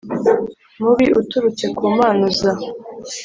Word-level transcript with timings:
mubi 0.81 1.05
uturutse 1.19 1.65
ku 1.75 1.83
Mana 1.97 2.21
uza 2.29 2.51